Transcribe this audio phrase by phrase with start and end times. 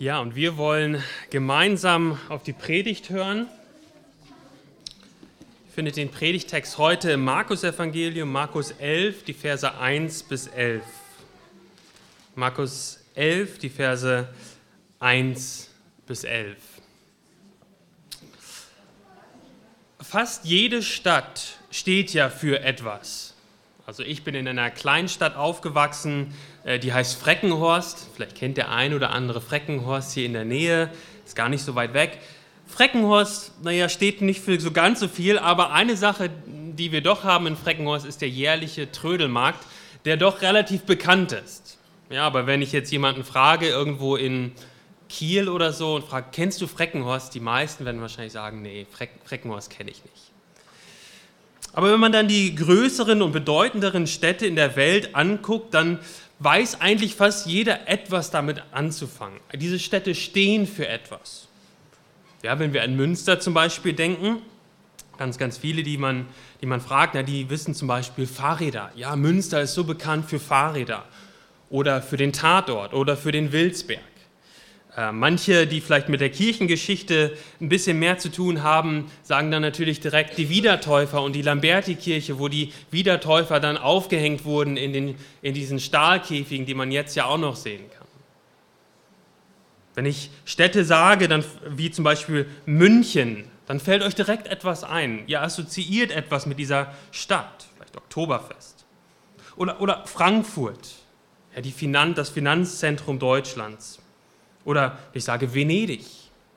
[0.00, 1.00] Ja, und wir wollen
[1.30, 3.46] gemeinsam auf die Predigt hören.
[5.66, 10.82] Ihr findet den Predigtext heute im Markus-Evangelium, Markus 11, die Verse 1 bis 11.
[12.34, 14.28] Markus 11, die Verse
[14.98, 15.70] 1
[16.08, 16.56] bis 11.
[20.00, 23.33] Fast jede Stadt steht ja für etwas.
[23.86, 26.34] Also ich bin in einer Kleinstadt aufgewachsen,
[26.64, 28.08] äh, die heißt Freckenhorst.
[28.14, 30.90] Vielleicht kennt der ein oder andere Freckenhorst hier in der Nähe,
[31.24, 32.18] ist gar nicht so weit weg.
[32.66, 37.24] Freckenhorst, naja, steht nicht für so ganz so viel, aber eine Sache, die wir doch
[37.24, 39.64] haben in Freckenhorst, ist der jährliche Trödelmarkt,
[40.06, 41.78] der doch relativ bekannt ist.
[42.08, 44.52] Ja, aber wenn ich jetzt jemanden frage, irgendwo in
[45.10, 47.34] Kiel oder so, und frage, kennst du Freckenhorst?
[47.34, 48.86] Die meisten werden wahrscheinlich sagen, nee,
[49.24, 50.33] Freckenhorst kenne ich nicht.
[51.74, 55.98] Aber wenn man dann die größeren und bedeutenderen Städte in der Welt anguckt, dann
[56.38, 59.40] weiß eigentlich fast jeder etwas damit anzufangen.
[59.54, 61.48] Diese Städte stehen für etwas.
[62.42, 64.42] Ja, wenn wir an Münster zum Beispiel denken,
[65.18, 66.26] ganz, ganz viele, die man,
[66.60, 68.92] die man fragt, na, die wissen zum Beispiel Fahrräder.
[68.94, 71.04] Ja, Münster ist so bekannt für Fahrräder
[71.70, 74.02] oder für den Tatort oder für den Wilsberg.
[74.96, 79.62] Äh, manche, die vielleicht mit der Kirchengeschichte ein bisschen mehr zu tun haben, sagen dann
[79.62, 85.16] natürlich direkt die Wiedertäufer und die Lamberti-Kirche, wo die Wiedertäufer dann aufgehängt wurden in, den,
[85.42, 88.06] in diesen Stahlkäfigen, die man jetzt ja auch noch sehen kann.
[89.96, 95.24] Wenn ich Städte sage, dann, wie zum Beispiel München, dann fällt euch direkt etwas ein.
[95.26, 98.84] Ihr assoziiert etwas mit dieser Stadt, vielleicht Oktoberfest.
[99.56, 100.90] Oder, oder Frankfurt,
[101.54, 104.00] ja, die Finan das Finanzzentrum Deutschlands.
[104.64, 106.04] Oder ich sage Venedig.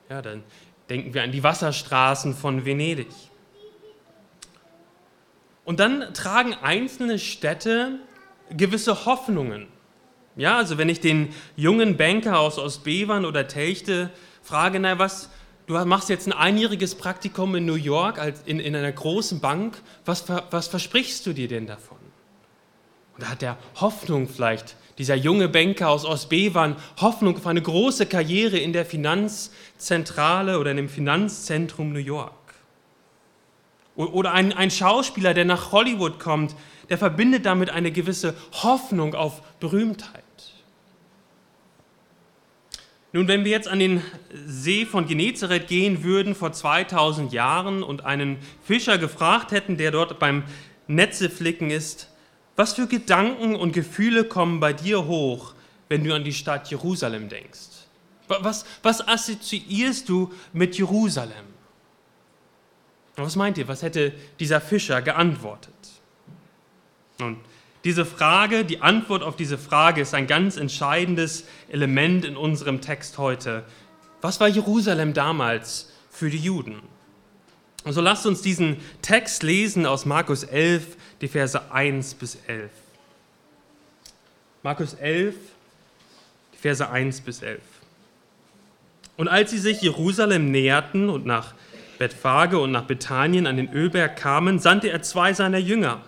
[0.08, 0.42] Ja, dann
[0.88, 3.08] denken wir an die Wasserstraßen von Venedig.
[5.64, 7.98] Und dann tragen einzelne Städte
[8.50, 9.66] gewisse Hoffnungen.
[10.36, 14.10] Ja, also wenn ich den jungen Banker aus Ostbevern oder Telchte
[14.42, 15.28] frage, na was,
[15.66, 19.76] du machst jetzt ein einjähriges Praktikum in New York als in, in einer großen Bank,
[20.06, 21.98] was, was versprichst du dir denn davon?
[23.14, 28.06] Und da hat er Hoffnung vielleicht dieser junge Banker aus Ostbevern, Hoffnung auf eine große
[28.06, 32.32] Karriere in der Finanzzentrale oder in dem Finanzzentrum New York.
[33.94, 36.54] Oder ein, ein Schauspieler, der nach Hollywood kommt,
[36.88, 40.22] der verbindet damit eine gewisse Hoffnung auf Berühmtheit.
[43.12, 48.04] Nun, wenn wir jetzt an den See von Genezareth gehen würden vor 2000 Jahren und
[48.04, 50.44] einen Fischer gefragt hätten, der dort beim
[50.88, 52.10] Netzeflicken ist,
[52.58, 55.54] was für Gedanken und Gefühle kommen bei dir hoch,
[55.88, 57.86] wenn du an die Stadt Jerusalem denkst?
[58.26, 61.46] Was, was assoziierst du mit Jerusalem?
[63.14, 65.72] Was meint ihr, was hätte dieser Fischer geantwortet?
[67.20, 67.36] Nun,
[67.84, 73.18] diese Frage, die Antwort auf diese Frage ist ein ganz entscheidendes Element in unserem Text
[73.18, 73.62] heute.
[74.20, 76.82] Was war Jerusalem damals für die Juden?
[77.84, 82.70] Und so lasst uns diesen Text lesen aus Markus 11, die Verse 1 bis 11.
[84.62, 85.34] Markus 11,
[86.54, 87.60] die Verse 1 bis 11.
[89.16, 91.54] Und als sie sich Jerusalem näherten und nach
[91.98, 96.02] Bethphage und nach Bethanien an den Ölberg kamen, sandte er zwei seiner Jünger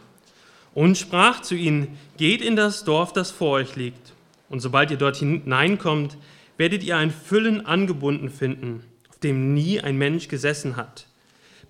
[0.74, 4.12] und sprach zu ihnen, geht in das Dorf, das vor euch liegt.
[4.48, 6.16] Und sobald ihr dort hineinkommt,
[6.56, 11.06] werdet ihr ein Füllen angebunden finden, auf dem nie ein Mensch gesessen hat.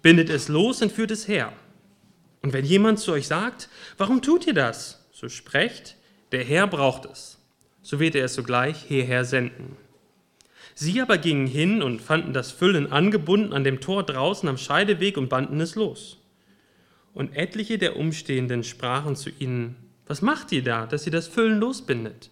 [0.02, 1.52] Bindet es los und führt es her.
[2.42, 3.68] Und wenn jemand zu euch sagt,
[3.98, 5.04] warum tut ihr das?
[5.12, 5.96] So sprecht,
[6.32, 7.38] der Herr braucht es.
[7.82, 9.76] So wird er es sogleich hierher senden.
[10.74, 15.18] Sie aber gingen hin und fanden das Füllen angebunden an dem Tor draußen am Scheideweg
[15.18, 16.18] und banden es los.
[17.12, 19.76] Und etliche der Umstehenden sprachen zu ihnen,
[20.06, 22.30] was macht ihr da, dass ihr das Füllen losbindet?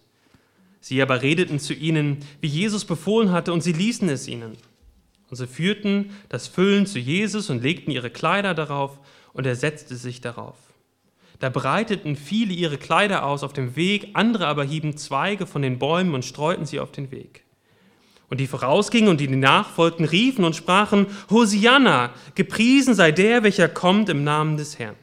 [0.81, 4.57] Sie aber redeten zu ihnen, wie Jesus befohlen hatte, und sie ließen es ihnen.
[5.29, 8.99] Und sie führten das Füllen zu Jesus und legten ihre Kleider darauf,
[9.39, 10.57] und er setzte sich darauf.
[11.39, 15.79] Da breiteten viele ihre Kleider aus auf dem Weg, andere aber hieben Zweige von den
[15.79, 17.45] Bäumen und streuten sie auf den Weg.
[18.29, 24.09] Und die vorausgingen und die nachfolgten, riefen und sprachen, Hosianna, gepriesen sei der, welcher kommt
[24.09, 24.97] im Namen des Herrn.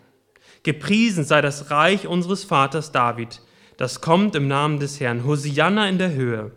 [0.64, 3.40] Gepriesen sei das Reich unseres Vaters David,
[3.78, 5.24] das kommt im Namen des Herrn.
[5.24, 6.50] Hosianna in der Höhe.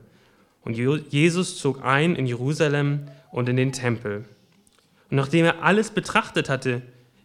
[0.66, 4.26] Und Jesus zog ein in Jerusalem und in den Tempel.
[5.10, 6.82] Und nachdem er alles betrachtet hatte,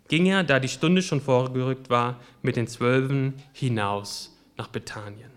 [0.09, 5.31] ging er, da die Stunde schon vorgerückt war, mit den Zwölfen hinaus nach Bethanien.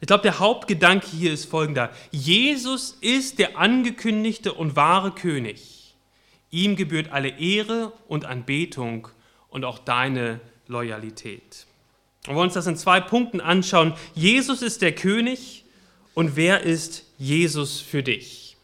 [0.00, 1.90] Ich glaube, der Hauptgedanke hier ist folgender.
[2.10, 5.94] Jesus ist der angekündigte und wahre König.
[6.50, 9.08] Ihm gebührt alle Ehre und Anbetung
[9.48, 11.66] und auch deine Loyalität.
[12.24, 13.94] Wir wollen uns das in zwei Punkten anschauen.
[14.14, 15.64] Jesus ist der König
[16.14, 18.56] und wer ist Jesus für dich?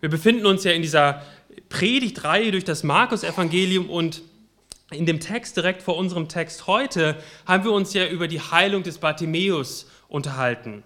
[0.00, 1.22] Wir befinden uns ja in dieser
[1.68, 4.22] Predigtreihe durch das Markus-Evangelium und
[4.90, 8.82] in dem Text direkt vor unserem Text heute haben wir uns ja über die Heilung
[8.84, 10.84] des Bartimäus unterhalten.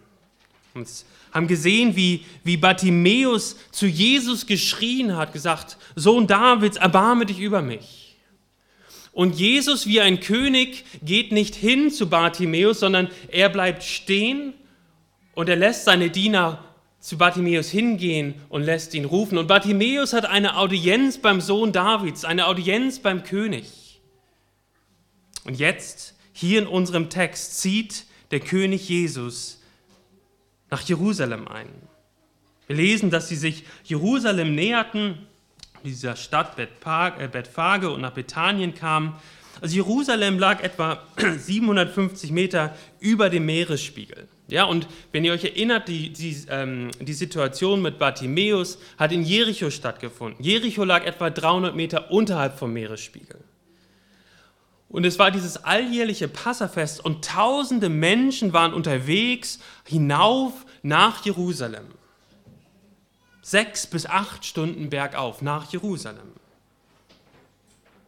[0.73, 0.85] Wir
[1.33, 7.61] haben gesehen, wie, wie Bartimäus zu Jesus geschrien hat, gesagt, Sohn Davids, erbarme dich über
[7.61, 8.17] mich.
[9.13, 14.55] Und Jesus wie ein König geht nicht hin zu Bartimäus, sondern er bleibt stehen
[15.35, 16.65] und er lässt seine Diener
[17.01, 19.39] zu Bartimäus hingehen und lässt ihn rufen.
[19.39, 24.01] Und Bartimäus hat eine Audienz beim Sohn Davids, eine Audienz beim König.
[25.45, 29.63] Und jetzt, hier in unserem Text, zieht der König Jesus
[30.71, 31.69] nach Jerusalem ein.
[32.67, 35.27] Wir lesen, dass sie sich Jerusalem näherten,
[35.83, 39.17] dieser Stadt äh, Bethphage und nach Bethanien kamen.
[39.61, 41.03] Also Jerusalem lag etwa
[41.39, 44.29] 750 Meter über dem Meeresspiegel.
[44.51, 49.23] Ja, und wenn ihr euch erinnert, die, die, ähm, die Situation mit Bartimäus hat in
[49.23, 50.43] Jericho stattgefunden.
[50.45, 53.39] Jericho lag etwa 300 Meter unterhalb vom Meeresspiegel.
[54.89, 61.87] Und es war dieses alljährliche Passafest und tausende Menschen waren unterwegs hinauf nach Jerusalem.
[63.41, 66.33] Sechs bis acht Stunden bergauf nach Jerusalem.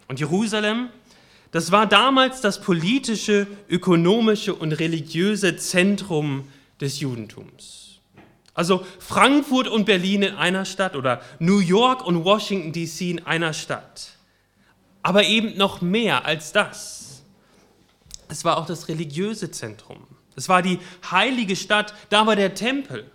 [0.08, 0.88] Und Jerusalem,
[1.52, 6.48] das war damals das politische, ökonomische und religiöse Zentrum
[6.80, 8.00] des Judentums.
[8.54, 13.52] Also Frankfurt und Berlin in einer Stadt oder New York und Washington DC in einer
[13.52, 14.16] Stadt.
[15.02, 17.22] Aber eben noch mehr als das.
[18.28, 20.06] Es war auch das religiöse Zentrum.
[20.36, 20.78] Es war die
[21.10, 23.10] heilige Stadt, da war der Tempel.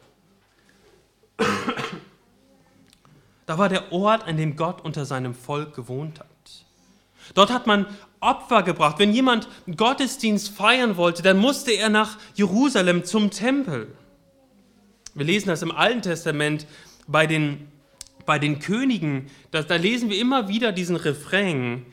[3.48, 6.28] Da war der Ort, an dem Gott unter seinem Volk gewohnt hat.
[7.34, 7.86] Dort hat man
[8.20, 9.00] Opfer gebracht.
[9.00, 13.96] Wenn jemand Gottesdienst feiern wollte, dann musste er nach Jerusalem zum Tempel.
[15.14, 16.68] Wir lesen das im Alten Testament
[17.08, 17.68] bei den
[18.28, 21.86] bei den Königen, da, da lesen wir immer wieder diesen Refrain,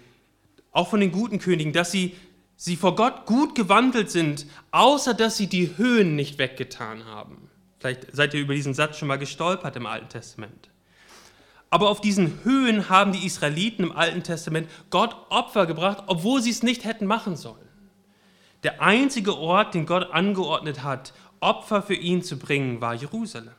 [0.72, 2.14] auch von den guten Königen, dass sie,
[2.56, 7.48] sie vor Gott gut gewandelt sind, außer dass sie die Höhen nicht weggetan haben.
[7.78, 10.70] Vielleicht seid ihr über diesen Satz schon mal gestolpert im Alten Testament.
[11.74, 16.50] Aber auf diesen Höhen haben die Israeliten im Alten Testament Gott Opfer gebracht, obwohl sie
[16.50, 17.68] es nicht hätten machen sollen.
[18.62, 23.56] Der einzige Ort, den Gott angeordnet hat, Opfer für ihn zu bringen, war Jerusalem.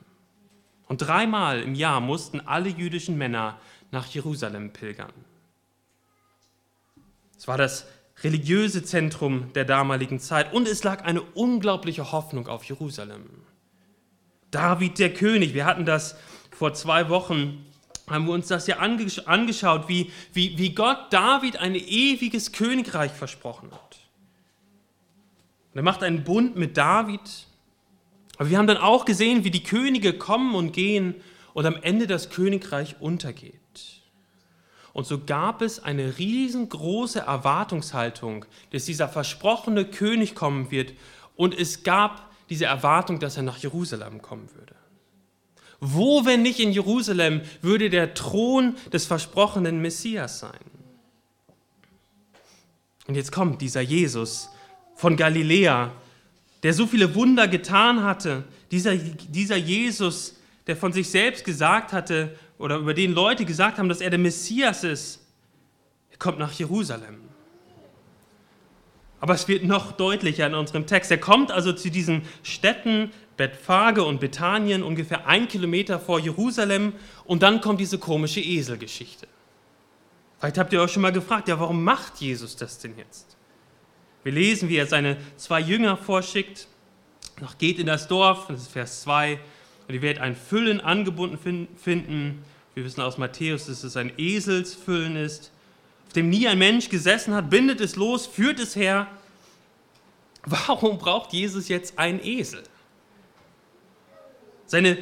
[0.88, 3.60] Und dreimal im Jahr mussten alle jüdischen Männer
[3.92, 5.12] nach Jerusalem pilgern.
[7.38, 7.86] Es war das
[8.24, 13.26] religiöse Zentrum der damaligen Zeit und es lag eine unglaubliche Hoffnung auf Jerusalem.
[14.52, 16.16] David der König, wir hatten das
[16.52, 17.66] vor zwei Wochen,
[18.08, 23.72] haben wir uns das ja angeschaut, wie, wie, wie Gott David ein ewiges Königreich versprochen
[23.72, 23.98] hat.
[25.74, 27.22] Und er macht einen Bund mit David
[28.38, 31.16] aber wir haben dann auch gesehen, wie die Könige kommen und gehen
[31.54, 33.62] und am Ende das Königreich untergeht.
[34.94, 40.94] Und so gab es eine riesengroße Erwartungshaltung, dass dieser versprochene König kommen wird.
[41.36, 44.75] Und es gab diese Erwartung, dass er nach Jerusalem kommen würde.
[45.80, 50.60] Wo, wenn nicht in Jerusalem, würde der Thron des versprochenen Messias sein?
[53.08, 54.50] Und jetzt kommt dieser Jesus
[54.96, 55.92] von Galiläa,
[56.64, 62.36] der so viele Wunder getan hatte, dieser, dieser Jesus, der von sich selbst gesagt hatte
[62.58, 65.22] oder über den Leute gesagt haben, dass er der Messias ist,
[66.10, 67.18] er kommt nach Jerusalem.
[69.20, 71.12] Aber es wird noch deutlicher in unserem Text.
[71.12, 76.94] Er kommt also zu diesen Städten Bethphage und Bethanien, ungefähr ein Kilometer vor Jerusalem,
[77.26, 79.28] und dann kommt diese komische Eselgeschichte.
[80.40, 83.36] Vielleicht habt ihr euch schon mal gefragt, ja, warum macht Jesus das denn jetzt?
[84.24, 86.68] Wir lesen, wie er seine zwei Jünger vorschickt,
[87.42, 89.40] noch geht in das Dorf, das ist Vers 2,
[89.88, 91.38] und ihr werdet ein Füllen angebunden
[91.78, 92.44] finden.
[92.74, 95.52] Wir wissen aus Matthäus, dass es ein Eselsfüllen ist,
[96.08, 99.08] auf dem nie ein Mensch gesessen hat, bindet es los, führt es her.
[100.46, 102.64] Warum braucht Jesus jetzt einen Esel?
[104.66, 104.98] Seine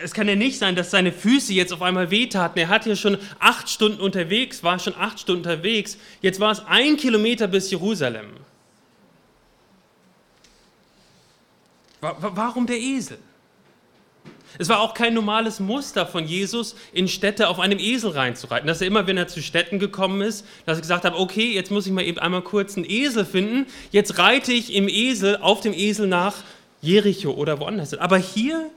[0.00, 2.56] es kann ja nicht sein, dass seine Füße jetzt auf einmal wehtaten.
[2.58, 5.98] Er hat ja schon acht Stunden unterwegs, war schon acht Stunden unterwegs.
[6.20, 8.28] Jetzt war es ein Kilometer bis Jerusalem.
[12.00, 13.18] Warum der Esel?
[14.58, 18.66] Es war auch kein normales Muster von Jesus, in Städte auf einem Esel reinzureiten.
[18.66, 21.70] Dass er immer, wenn er zu Städten gekommen ist, dass er gesagt hat, okay, jetzt
[21.70, 23.66] muss ich mal eben einmal kurz einen Esel finden.
[23.90, 26.34] Jetzt reite ich im Esel, auf dem Esel nach
[26.82, 27.94] Jericho oder woanders.
[27.94, 28.70] Aber hier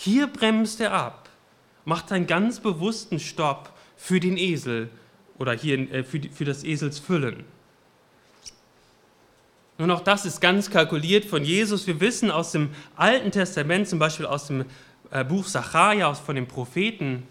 [0.00, 1.28] hier bremst er ab,
[1.84, 4.90] macht einen ganz bewussten Stopp für den Esel
[5.38, 7.42] oder hier äh, für, für das Eselsfüllen.
[9.76, 11.88] Nun auch das ist ganz kalkuliert von Jesus.
[11.88, 14.66] Wir wissen aus dem Alten Testament, zum Beispiel aus dem
[15.10, 17.24] äh, Buch Sacharja, von den Propheten,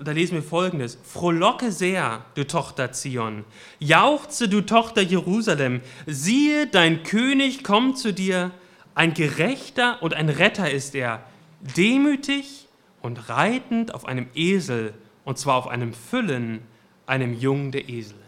[0.00, 3.44] da lesen wir folgendes: Frohlocke sehr, du Tochter Zion,
[3.78, 8.50] jauchze, du Tochter Jerusalem, siehe, dein König kommt zu dir,
[8.98, 11.22] ein Gerechter und ein Retter ist er,
[11.76, 12.66] demütig
[13.00, 14.92] und reitend auf einem Esel,
[15.24, 16.62] und zwar auf einem Füllen,
[17.06, 18.18] einem Jungen der Eselin.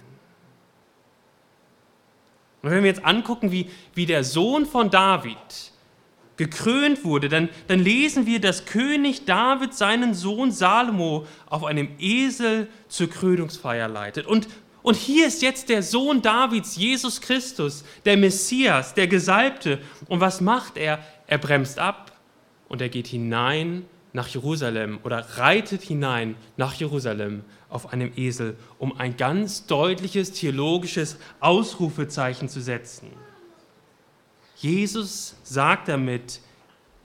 [2.62, 5.72] Und wenn wir jetzt angucken, wie, wie der Sohn von David
[6.36, 12.68] gekrönt wurde, dann, dann lesen wir, dass König David seinen Sohn Salomo auf einem Esel
[12.86, 14.24] zur Krönungsfeier leitet.
[14.24, 14.46] Und,
[14.82, 19.78] und hier ist jetzt der Sohn Davids, Jesus Christus, der Messias, der Gesalbte.
[20.08, 21.00] Und was macht er?
[21.26, 22.18] Er bremst ab
[22.68, 28.96] und er geht hinein nach Jerusalem oder reitet hinein nach Jerusalem auf einem Esel, um
[28.98, 33.10] ein ganz deutliches theologisches Ausrufezeichen zu setzen.
[34.56, 36.40] Jesus sagt damit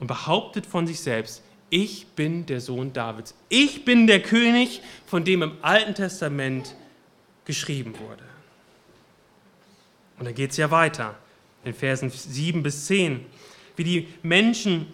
[0.00, 3.34] und behauptet von sich selbst, ich bin der Sohn Davids.
[3.48, 6.74] Ich bin der König, von dem im Alten Testament
[7.46, 8.22] geschrieben wurde.
[10.18, 11.14] Und dann geht es ja weiter
[11.64, 13.24] in Versen 7 bis 10,
[13.76, 14.86] wie die Menschen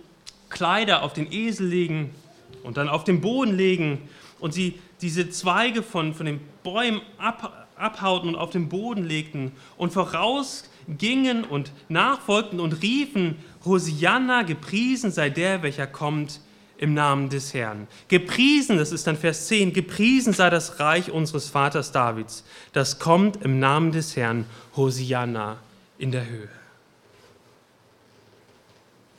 [0.49, 2.15] Kleider auf den Esel legen
[2.63, 7.69] und dann auf den Boden legen und sie diese Zweige von, von den Bäumen ab,
[7.77, 15.31] abhauten und auf den Boden legten und vorausgingen und nachfolgten und riefen, Hosianna, gepriesen sei
[15.31, 16.41] der, welcher kommt
[16.83, 17.87] im Namen des Herrn.
[18.09, 23.45] Gepriesen, das ist dann Vers 10, gepriesen sei das Reich unseres Vaters Davids, das kommt
[23.45, 25.59] im Namen des Herrn, Hosianna
[25.99, 26.49] in der Höhe.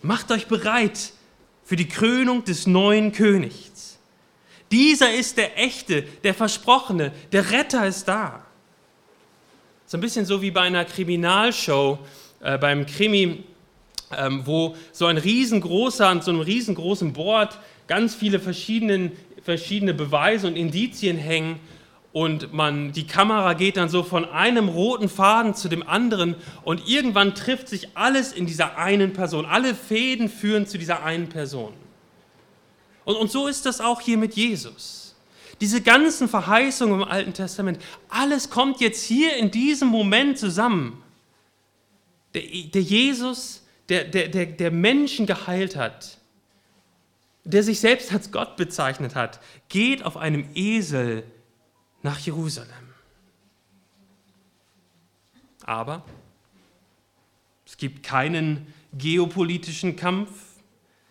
[0.01, 1.13] Macht euch bereit
[1.63, 3.98] für die Krönung des neuen Königs.
[4.70, 8.46] Dieser ist der echte, der versprochene, der Retter ist da.
[9.86, 11.98] So ein bisschen so wie bei einer Kriminalshow,
[12.41, 13.46] äh, beim Krimi,
[14.20, 19.12] ähm, wo so ein riesengroßer, an so einem riesengroßen Board ganz viele verschiedene,
[19.43, 21.60] verschiedene Beweise und Indizien hängen
[22.13, 26.88] und man, die Kamera geht dann so von einem roten Faden zu dem anderen und
[26.88, 29.48] irgendwann trifft sich alles in dieser einen Person.
[29.48, 31.74] Alle Fäden führen zu dieser einen Person.
[33.03, 35.15] Und, und so ist das auch hier mit Jesus.
[35.60, 37.79] Diese ganzen Verheißungen im Alten Testament,
[38.10, 41.01] alles kommt jetzt hier in diesem Moment zusammen.
[42.36, 43.62] Der, der Jesus,
[43.93, 46.17] der, der, der, der Menschen geheilt hat,
[47.43, 51.23] der sich selbst als Gott bezeichnet hat, geht auf einem Esel
[52.01, 52.71] nach Jerusalem.
[55.63, 56.03] Aber
[57.67, 60.31] es gibt keinen geopolitischen Kampf,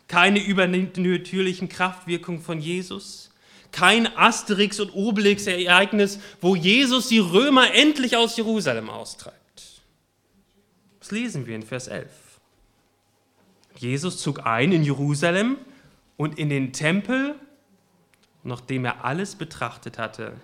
[0.09, 3.31] keine übernatürlichen Kraftwirkungen von Jesus,
[3.71, 9.39] kein Asterix- und Obelix-Ereignis, wo Jesus die Römer endlich aus Jerusalem austreibt.
[10.99, 12.22] Das lesen wir in Vers 11.
[13.83, 15.59] Jesus zog ein in Jerusalem
[16.17, 17.35] und in den Tempel,
[18.45, 20.35] nachdem er alles betrachtet hatte,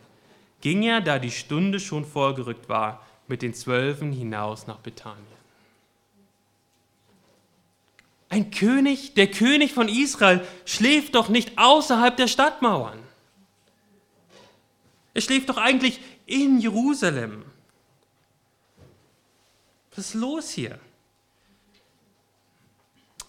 [0.61, 5.25] ging er, da die Stunde schon vorgerückt war, mit den Zwölfen hinaus nach Bethanien.
[8.29, 12.99] Ein König, der König von Israel, schläft doch nicht außerhalb der Stadtmauern.
[15.15, 17.45] Er schläft doch eigentlich in Jerusalem.
[19.95, 20.81] Was ist los hier?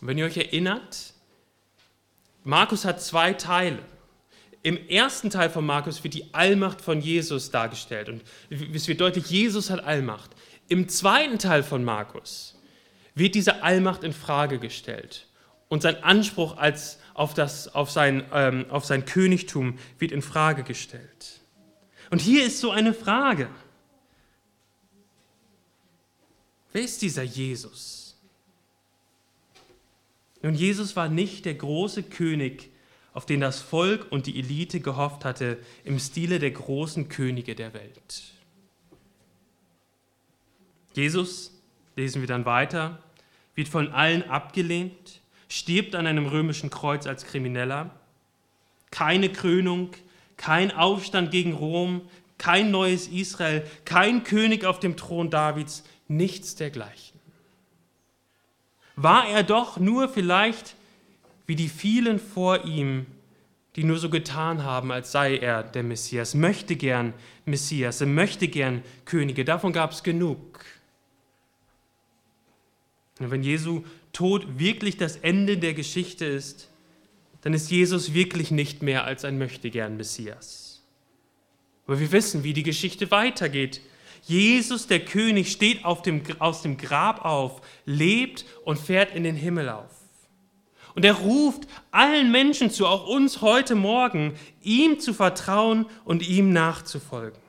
[0.01, 1.13] Wenn ihr euch erinnert,
[2.44, 3.79] Markus hat zwei Teile.
[4.62, 9.29] Im ersten Teil von Markus wird die Allmacht von Jesus dargestellt und es wird deutlich,
[9.29, 10.32] Jesus hat Allmacht.
[10.68, 12.58] Im zweiten Teil von Markus
[13.15, 15.27] wird diese Allmacht in Frage gestellt
[15.70, 20.63] und sein Anspruch als auf, das, auf, sein, ähm, auf sein Königtum wird in Frage
[20.63, 21.41] gestellt.
[22.10, 23.50] Und hier ist so eine Frage.
[26.72, 27.99] Wer ist dieser Jesus?
[30.41, 32.69] Nun, Jesus war nicht der große König,
[33.13, 37.74] auf den das Volk und die Elite gehofft hatte, im Stile der großen Könige der
[37.74, 38.34] Welt.
[40.93, 41.51] Jesus,
[41.96, 43.03] lesen wir dann weiter,
[43.55, 47.91] wird von allen abgelehnt, stirbt an einem römischen Kreuz als Krimineller.
[48.91, 49.91] Keine Krönung,
[50.38, 52.01] kein Aufstand gegen Rom,
[52.38, 57.18] kein neues Israel, kein König auf dem Thron Davids, nichts dergleichen.
[59.01, 60.75] War er doch nur vielleicht
[61.48, 63.06] wie die vielen vor ihm,
[63.75, 67.13] die nur so getan haben, als sei er der Messias, möchte gern
[67.46, 69.46] Messias, möchte gern Könige.
[69.46, 70.65] Davon gab es genug.
[73.20, 76.70] Und wenn Jesu Tod wirklich das Ende der Geschichte ist,
[77.41, 80.84] dann ist Jesus wirklich nicht mehr als ein Möchtegern Messias.
[81.88, 83.82] Aber wir wissen, wie die Geschichte weitergeht.
[84.23, 89.69] Jesus, der König, steht dem, aus dem Grab auf, lebt und fährt in den Himmel
[89.69, 89.91] auf.
[90.95, 96.51] Und er ruft allen Menschen zu, auch uns heute Morgen, ihm zu vertrauen und ihm
[96.51, 97.39] nachzufolgen.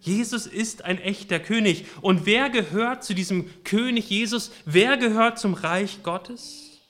[0.00, 1.86] Jesus ist ein echter König.
[2.00, 4.52] Und wer gehört zu diesem König Jesus?
[4.64, 6.80] Wer gehört zum Reich Gottes?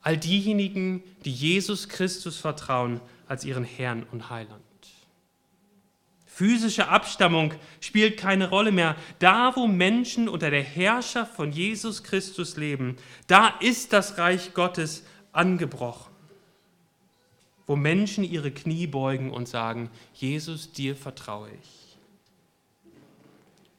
[0.00, 4.67] All diejenigen, die Jesus Christus vertrauen als ihren Herrn und Heiland.
[6.38, 8.94] Physische Abstammung spielt keine Rolle mehr.
[9.18, 12.94] Da, wo Menschen unter der Herrschaft von Jesus Christus leben,
[13.26, 15.02] da ist das Reich Gottes
[15.32, 16.12] angebrochen.
[17.66, 21.98] Wo Menschen ihre Knie beugen und sagen, Jesus, dir vertraue ich.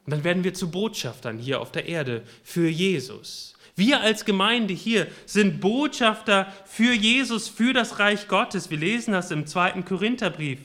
[0.05, 3.53] Und dann werden wir zu Botschaftern hier auf der Erde für Jesus.
[3.77, 8.69] Wir als Gemeinde hier sind Botschafter für Jesus, für das Reich Gottes.
[8.69, 10.59] Wir lesen das im zweiten Korintherbrief.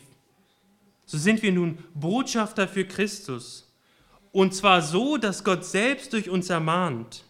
[1.06, 3.72] So sind wir nun Botschafter für Christus.
[4.32, 7.24] Und zwar so, dass Gott selbst durch uns ermahnt.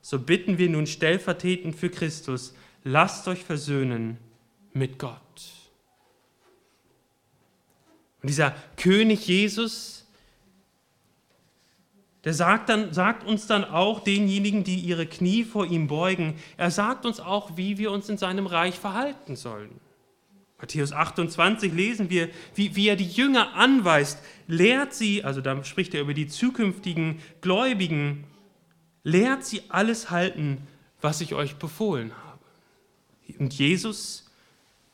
[0.00, 4.18] So bitten wir nun stellvertretend für Christus, lasst euch versöhnen
[4.72, 5.20] mit Gott.
[8.20, 10.04] Und dieser König Jesus,
[12.24, 16.70] der sagt, dann, sagt uns dann auch denjenigen, die ihre Knie vor ihm beugen, er
[16.70, 19.80] sagt uns auch, wie wir uns in seinem Reich verhalten sollen.
[20.62, 25.92] Matthäus 28 lesen wir, wie, wie er die Jünger anweist, lehrt sie, also da spricht
[25.92, 28.22] er über die zukünftigen Gläubigen,
[29.02, 30.58] lehrt sie alles halten,
[31.00, 32.38] was ich euch befohlen habe.
[33.40, 34.30] Und Jesus,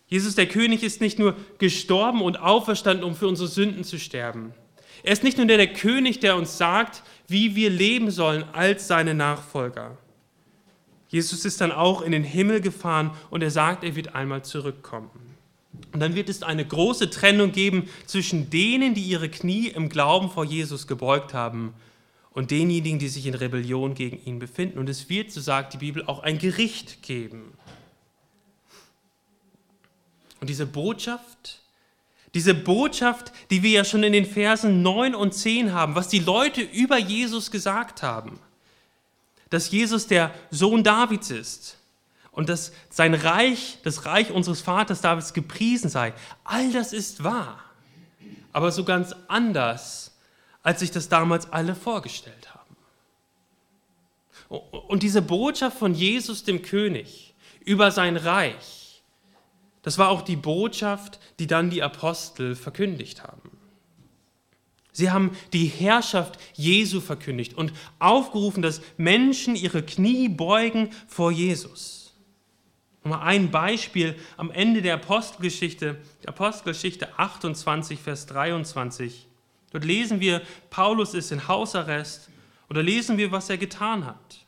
[0.07, 4.55] Jesus der König ist nicht nur gestorben und auferstanden, um für unsere Sünden zu sterben.
[5.03, 8.89] Er ist nicht nur der, der König, der uns sagt, wie wir leben sollen als
[8.89, 9.99] seine Nachfolger.
[11.09, 15.28] Jesus ist dann auch in den Himmel gefahren und er sagt, er wird einmal zurückkommen.
[15.93, 20.31] Und dann wird es eine große Trennung geben zwischen denen, die ihre Knie im Glauben
[20.31, 21.75] vor Jesus gebeugt haben
[22.31, 24.79] und denjenigen, die sich in Rebellion gegen ihn befinden.
[24.79, 27.53] Und es wird, so sagt die Bibel, auch ein Gericht geben.
[30.41, 31.61] Und diese Botschaft,
[32.35, 36.21] diese Botschaft, die wir ja schon in den Versen 9 und 10 haben, was die
[36.21, 38.39] Leute über Jesus gesagt haben,
[39.51, 41.79] dass Jesus der Sohn Davids ist,
[42.39, 46.15] und dass sein Reich, das Reich unseres Vaters Davids gepriesen sei.
[46.45, 47.59] All das ist wahr,
[48.53, 50.17] aber so ganz anders,
[50.63, 52.77] als sich das damals alle vorgestellt haben.
[54.71, 59.03] Und diese Botschaft von Jesus dem König über sein Reich,
[59.83, 63.51] das war auch die Botschaft, die dann die Apostel verkündigt haben.
[64.93, 71.98] Sie haben die Herrschaft Jesu verkündigt und aufgerufen, dass Menschen ihre Knie beugen vor Jesus.
[73.09, 79.27] Mal ein Beispiel am Ende der Apostelgeschichte, Apostelgeschichte 28, Vers 23.
[79.71, 82.31] Dort lesen wir, Paulus ist in Hausarrest
[82.71, 84.45] oder lesen wir, was er getan hat.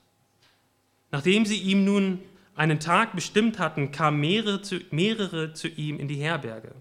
[1.10, 2.20] Nachdem sie ihm nun
[2.54, 6.74] einen Tag bestimmt hatten, kamen mehrere zu, mehrere zu ihm in die Herberge.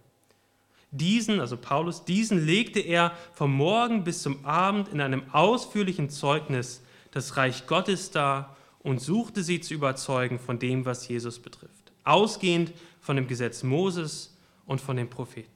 [0.91, 6.83] Diesen, also Paulus, diesen legte er vom Morgen bis zum Abend in einem ausführlichen Zeugnis
[7.11, 12.71] das Reich Gottes dar und suchte sie zu überzeugen von dem, was Jesus betrifft, ausgehend
[13.01, 15.49] von dem Gesetz Moses und von den Propheten.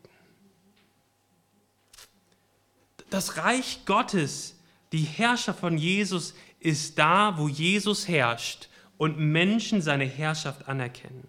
[3.10, 4.56] Das Reich Gottes,
[4.92, 11.28] die Herrschaft von Jesus ist da, wo Jesus herrscht und Menschen seine Herrschaft anerkennen.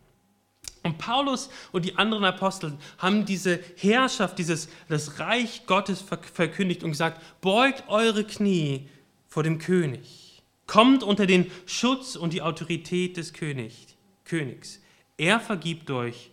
[0.83, 6.91] Und Paulus und die anderen Apostel haben diese Herrschaft, dieses, das Reich Gottes verkündigt und
[6.91, 8.89] gesagt, beugt eure Knie
[9.27, 10.24] vor dem König.
[10.67, 13.87] Kommt unter den Schutz und die Autorität des König,
[14.25, 14.81] Königs.
[15.17, 16.31] Er vergibt euch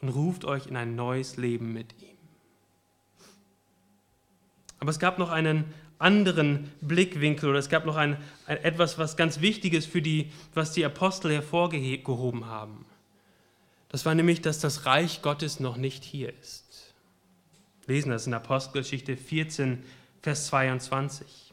[0.00, 2.16] und ruft euch in ein neues Leben mit ihm.
[4.78, 5.64] Aber es gab noch einen
[5.98, 10.30] anderen Blickwinkel oder es gab noch ein, ein etwas, was ganz wichtig ist für die,
[10.54, 12.84] was die Apostel hervorgehoben haben.
[13.88, 16.94] Das war nämlich, dass das Reich Gottes noch nicht hier ist.
[17.86, 19.82] lesen das in Apostelgeschichte 14,
[20.22, 21.45] Vers 22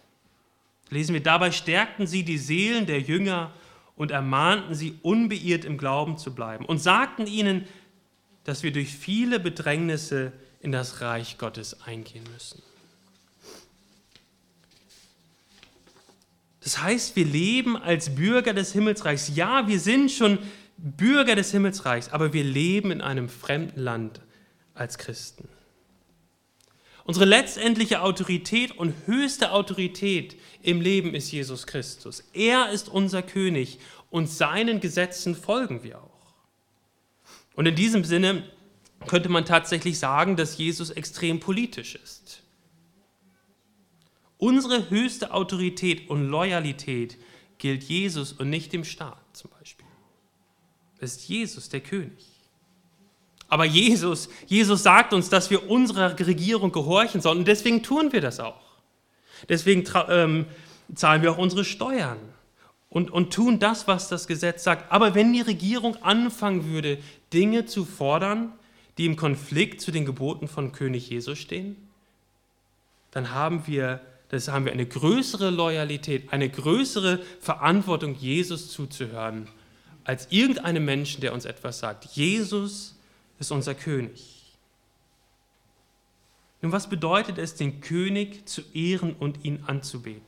[0.93, 3.53] lesen wir, dabei stärkten sie die Seelen der Jünger
[3.95, 7.65] und ermahnten sie, unbeirrt im Glauben zu bleiben und sagten ihnen,
[8.43, 12.61] dass wir durch viele Bedrängnisse in das Reich Gottes eingehen müssen.
[16.61, 19.35] Das heißt, wir leben als Bürger des Himmelsreichs.
[19.35, 20.39] Ja, wir sind schon
[20.77, 24.21] Bürger des Himmelsreichs, aber wir leben in einem fremden Land
[24.73, 25.49] als Christen.
[27.05, 32.23] Unsere letztendliche Autorität und höchste Autorität im Leben ist Jesus Christus.
[32.33, 36.33] Er ist unser König und seinen Gesetzen folgen wir auch.
[37.55, 38.43] Und in diesem Sinne
[39.05, 42.41] könnte man tatsächlich sagen, dass Jesus extrem politisch ist.
[44.37, 47.17] Unsere höchste Autorität und Loyalität
[47.57, 49.85] gilt Jesus und nicht dem Staat zum Beispiel.
[50.99, 52.32] Es ist Jesus, der König.
[53.47, 58.21] Aber Jesus, Jesus sagt uns, dass wir unserer Regierung gehorchen sollen und deswegen tun wir
[58.21, 58.61] das auch.
[59.49, 60.45] Deswegen ähm,
[60.95, 62.17] zahlen wir auch unsere Steuern
[62.89, 64.91] und, und tun das, was das Gesetz sagt.
[64.91, 66.99] Aber wenn die Regierung anfangen würde,
[67.33, 68.53] Dinge zu fordern,
[68.97, 71.75] die im Konflikt zu den Geboten von König Jesus stehen,
[73.11, 79.47] dann haben wir, das haben wir eine größere Loyalität, eine größere Verantwortung, Jesus zuzuhören,
[80.03, 82.05] als irgendeinem Menschen, der uns etwas sagt.
[82.13, 82.92] Jesus
[83.43, 84.55] ist unser König.
[86.61, 90.23] Nun, was bedeutet es, den König zu ehren und ihn anzubeten?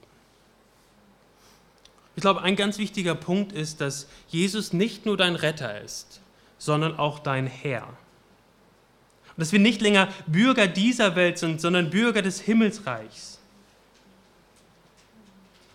[2.18, 6.20] Ich glaube, ein ganz wichtiger Punkt ist, dass Jesus nicht nur dein Retter ist,
[6.58, 7.88] sondern auch dein Herr.
[7.88, 13.40] Und dass wir nicht länger Bürger dieser Welt sind, sondern Bürger des Himmelsreichs.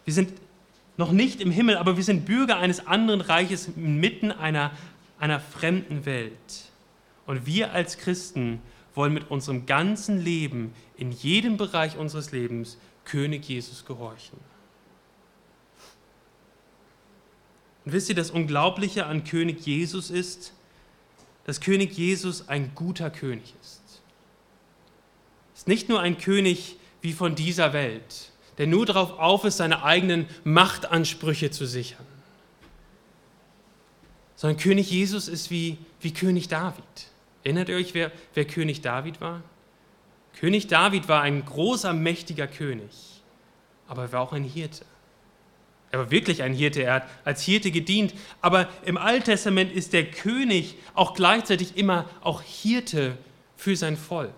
[0.04, 0.32] Wir sind
[0.98, 4.72] noch nicht im Himmel, aber wir sind Bürger eines anderen Reiches inmitten einer,
[5.18, 6.69] einer fremden Welt.
[7.30, 8.60] Und wir als Christen
[8.92, 14.36] wollen mit unserem ganzen Leben, in jedem Bereich unseres Lebens, König Jesus gehorchen.
[17.84, 20.54] Und wisst ihr, das Unglaubliche an König Jesus ist,
[21.44, 24.02] dass König Jesus ein guter König ist.
[25.54, 29.84] Ist nicht nur ein König wie von dieser Welt, der nur darauf auf ist, seine
[29.84, 32.06] eigenen Machtansprüche zu sichern,
[34.34, 37.09] sondern König Jesus ist wie, wie König David.
[37.44, 39.42] Erinnert ihr euch, wer, wer König David war?
[40.38, 43.22] König David war ein großer, mächtiger König,
[43.88, 44.84] aber er war auch ein Hirte.
[45.90, 48.14] Er war wirklich ein Hirte, er hat als Hirte gedient.
[48.40, 53.18] Aber im Alten Testament ist der König auch gleichzeitig immer auch Hirte
[53.56, 54.32] für sein Volk.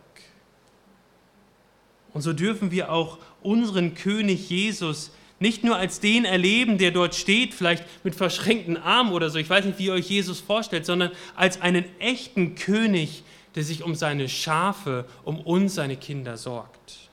[2.15, 5.13] Und so dürfen wir auch unseren König Jesus
[5.43, 9.51] nicht nur als den erleben, der dort steht, vielleicht mit verschränkten Armen oder so, ich
[9.51, 13.25] weiß nicht, wie ihr euch Jesus vorstellt, sondern als einen echten König,
[13.55, 17.11] der sich um seine Schafe, um uns, seine Kinder sorgt.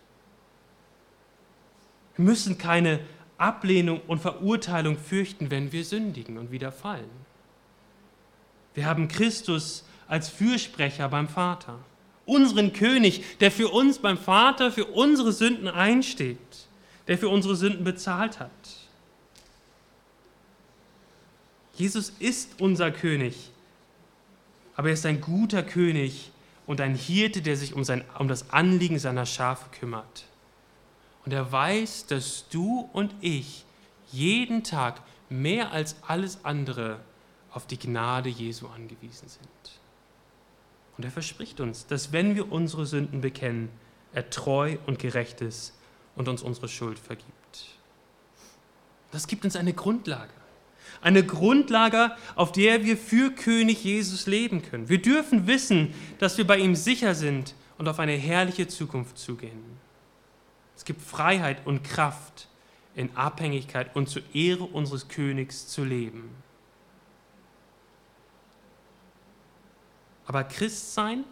[2.16, 3.00] Wir müssen keine
[3.38, 7.10] Ablehnung und Verurteilung fürchten, wenn wir sündigen und wieder fallen.
[8.74, 11.80] Wir haben Christus als Fürsprecher beim Vater,
[12.26, 16.38] unseren König, der für uns beim Vater für unsere Sünden einsteht,
[17.10, 18.52] der für unsere Sünden bezahlt hat.
[21.74, 23.50] Jesus ist unser König,
[24.76, 26.32] aber er ist ein guter König
[26.68, 30.26] und ein Hirte, der sich um, sein, um das Anliegen seiner Schafe kümmert.
[31.26, 33.66] Und er weiß, dass du und ich
[34.12, 37.00] jeden Tag mehr als alles andere
[37.50, 39.80] auf die Gnade Jesu angewiesen sind.
[40.96, 43.70] Und er verspricht uns, dass wenn wir unsere Sünden bekennen,
[44.14, 45.74] er treu und gerecht ist
[46.20, 47.66] und uns unsere Schuld vergibt.
[49.12, 50.34] Das gibt uns eine Grundlage.
[51.02, 54.90] Eine Grundlage, auf der wir für König Jesus leben können.
[54.90, 59.64] Wir dürfen wissen, dass wir bei ihm sicher sind und auf eine herrliche Zukunft zugehen.
[60.76, 62.50] Es gibt Freiheit und Kraft
[62.96, 66.30] in Abhängigkeit und zur Ehre unseres Königs zu leben.
[70.26, 71.24] Aber Christsein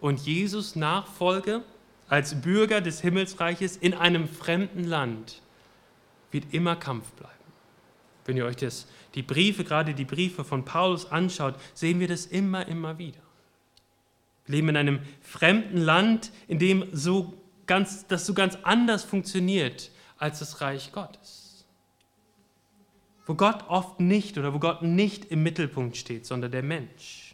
[0.00, 1.64] und Jesus Nachfolge
[2.08, 5.42] als Bürger des Himmelsreiches in einem fremden Land
[6.30, 7.32] wird immer Kampf bleiben.
[8.24, 12.26] Wenn ihr euch das, die Briefe, gerade die Briefe von Paulus anschaut, sehen wir das
[12.26, 13.20] immer, immer wieder.
[14.46, 17.34] Wir leben in einem fremden Land, in dem so
[17.66, 21.64] ganz, das so ganz anders funktioniert als das Reich Gottes.
[23.26, 27.25] Wo Gott oft nicht oder wo Gott nicht im Mittelpunkt steht, sondern der Mensch.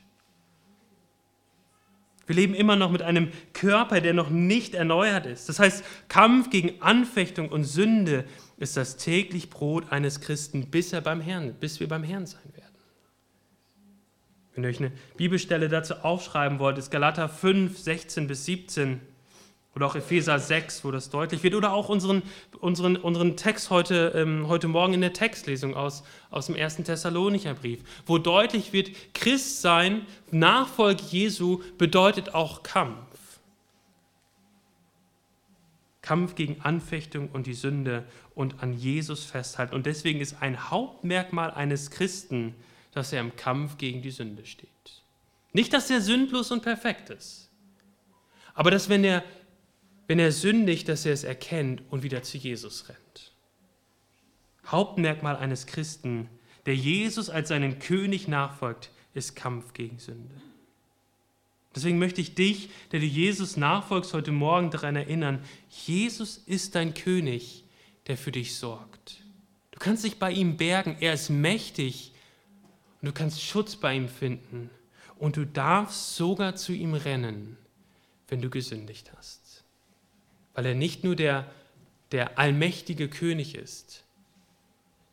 [2.32, 5.50] Wir leben immer noch mit einem Körper, der noch nicht erneuert ist.
[5.50, 8.24] Das heißt, Kampf gegen Anfechtung und Sünde
[8.56, 12.40] ist das täglich Brot eines Christen, bis, er beim Herrn, bis wir beim Herrn sein
[12.54, 12.74] werden.
[14.54, 19.02] Wenn ihr euch eine Bibelstelle dazu aufschreiben wollt, ist Galater 5, 16 bis 17.
[19.74, 21.54] Oder auch Epheser 6, wo das deutlich wird.
[21.54, 22.22] Oder auch unseren,
[22.60, 27.54] unseren, unseren Text heute, ähm, heute Morgen in der Textlesung aus, aus dem ersten Thessalonicher
[27.54, 33.12] Brief, wo deutlich wird, Christ sein, Nachfolge Jesu bedeutet auch Kampf.
[36.02, 38.04] Kampf gegen Anfechtung und die Sünde
[38.34, 39.74] und an Jesus festhalten.
[39.74, 42.54] Und deswegen ist ein Hauptmerkmal eines Christen,
[42.92, 44.68] dass er im Kampf gegen die Sünde steht.
[45.52, 47.48] Nicht, dass er sündlos und perfekt ist,
[48.54, 49.22] aber dass wenn er
[50.12, 53.32] wenn er sündigt, dass er es erkennt und wieder zu Jesus rennt.
[54.66, 56.28] Hauptmerkmal eines Christen,
[56.66, 60.34] der Jesus als seinen König nachfolgt, ist Kampf gegen Sünde.
[61.74, 66.92] Deswegen möchte ich dich, der du Jesus nachfolgst, heute Morgen daran erinnern, Jesus ist dein
[66.92, 67.64] König,
[68.06, 69.22] der für dich sorgt.
[69.70, 72.12] Du kannst dich bei ihm bergen, er ist mächtig
[73.00, 74.68] und du kannst Schutz bei ihm finden
[75.18, 77.56] und du darfst sogar zu ihm rennen,
[78.28, 79.41] wenn du gesündigt hast.
[80.54, 81.46] Weil er nicht nur der,
[82.10, 84.04] der allmächtige König ist,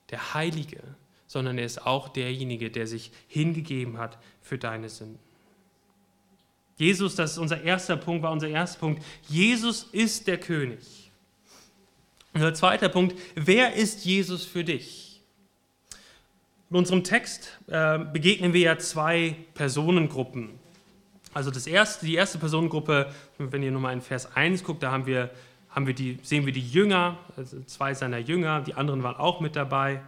[0.09, 0.81] der Heilige,
[1.27, 5.19] sondern er ist auch derjenige, der sich hingegeben hat für deine Sünden.
[6.75, 9.03] Jesus, das ist unser erster Punkt, war unser erster Punkt.
[9.27, 11.11] Jesus ist der König.
[12.33, 15.21] Unser zweiter Punkt, wer ist Jesus für dich?
[16.69, 20.51] In unserem Text äh, begegnen wir ja zwei Personengruppen.
[21.33, 25.05] Also das erste, die erste Personengruppe, wenn ihr nochmal in Vers 1 guckt, da haben
[25.05, 25.29] wir,
[25.69, 29.39] haben wir die, sehen wir die Jünger, also zwei seiner Jünger, die anderen waren auch
[29.39, 30.01] mit dabei.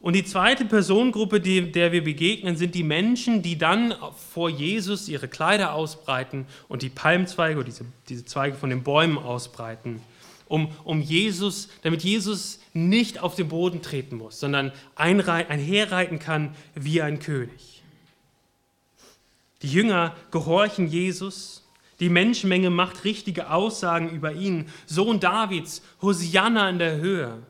[0.00, 3.94] Und die zweite Personengruppe, die, der wir begegnen, sind die Menschen, die dann
[4.32, 9.16] vor Jesus ihre Kleider ausbreiten und die Palmzweige oder diese, diese Zweige von den Bäumen
[9.16, 10.02] ausbreiten,
[10.46, 17.00] um, um Jesus, damit Jesus nicht auf den Boden treten muss, sondern einherreiten kann wie
[17.00, 17.73] ein König.
[19.64, 21.66] Die Jünger gehorchen Jesus.
[21.98, 24.68] Die Menschenmenge macht richtige Aussagen über ihn.
[24.84, 27.42] Sohn Davids, Hosianna in der Höhe.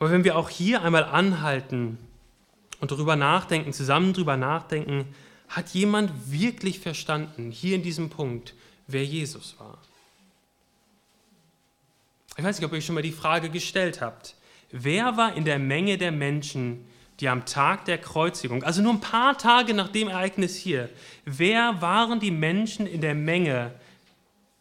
[0.00, 1.98] Aber wenn wir auch hier einmal anhalten
[2.80, 5.14] und darüber nachdenken, zusammen darüber nachdenken,
[5.48, 8.54] hat jemand wirklich verstanden, hier in diesem Punkt,
[8.88, 9.78] wer Jesus war?
[12.36, 14.34] Ich weiß nicht, ob ihr euch schon mal die Frage gestellt habt.
[14.72, 16.86] Wer war in der Menge der Menschen,
[17.22, 20.90] die am Tag der Kreuzigung, also nur ein paar Tage nach dem Ereignis hier,
[21.24, 23.72] wer waren die Menschen in der Menge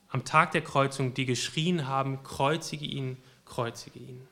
[0.09, 4.27] am Tag der Kreuzigung, die geschrien haben, kreuzige ihn, kreuzige ihn?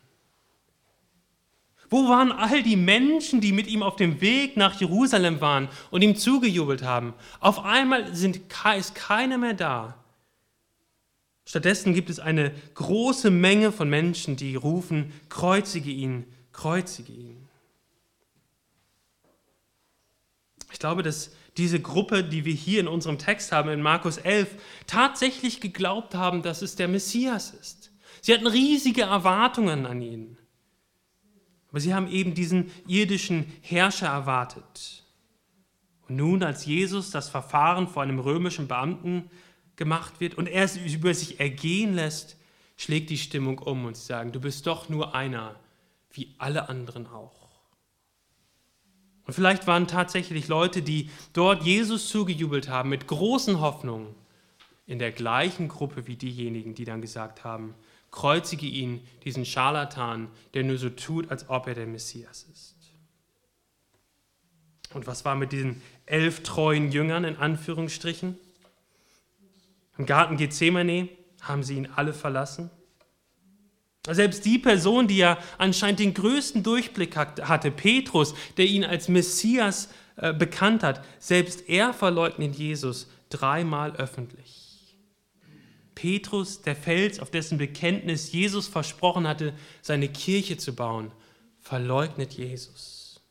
[1.90, 6.04] Wo waren all die Menschen, die mit ihm auf dem Weg nach Jerusalem waren und
[6.04, 7.16] ihm zugejubelt haben?
[7.40, 8.42] Auf einmal sind,
[8.78, 9.96] ist keiner mehr da.
[11.46, 17.49] Stattdessen gibt es eine große Menge von Menschen, die rufen, kreuzige ihn, kreuzige ihn.
[20.72, 24.56] Ich glaube, dass diese Gruppe, die wir hier in unserem Text haben, in Markus 11,
[24.88, 27.92] tatsächlich geglaubt haben, dass es der Messias ist.
[28.22, 30.38] Sie hatten riesige Erwartungen an ihn.
[31.70, 35.04] Aber sie haben eben diesen irdischen Herrscher erwartet.
[36.08, 39.30] Und nun, als Jesus das Verfahren vor einem römischen Beamten
[39.76, 42.38] gemacht wird und er es über sich ergehen lässt,
[42.76, 45.56] schlägt die Stimmung um und sie sagen, du bist doch nur einer,
[46.12, 47.39] wie alle anderen auch.
[49.30, 54.16] Und vielleicht waren tatsächlich Leute, die dort Jesus zugejubelt haben, mit großen Hoffnungen,
[54.88, 57.76] in der gleichen Gruppe wie diejenigen, die dann gesagt haben,
[58.10, 62.76] Kreuzige ihn, diesen Scharlatan, der nur so tut, als ob er der Messias ist.
[64.96, 68.36] Und was war mit diesen elf treuen Jüngern in Anführungsstrichen?
[70.00, 71.08] Im Garten Gethsemane
[71.42, 72.72] haben sie ihn alle verlassen.
[74.12, 79.90] Selbst die Person, die ja anscheinend den größten Durchblick hatte, Petrus, der ihn als Messias
[80.16, 84.96] äh, bekannt hat, selbst er verleugnet Jesus dreimal öffentlich.
[85.96, 91.12] Petrus, der Fels, auf dessen Bekenntnis Jesus versprochen hatte, seine Kirche zu bauen,
[91.60, 93.22] verleugnet Jesus.